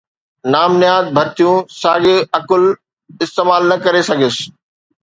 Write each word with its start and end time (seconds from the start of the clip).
نام 0.53 0.71
نهاد 0.81 1.05
ڀرتيون، 1.15 1.57
ساڳي 1.81 2.15
عقل 2.39 2.61
استعمال 3.25 3.63
نه 3.71 3.77
ڪري 3.85 4.01
سگهيس. 4.11 4.37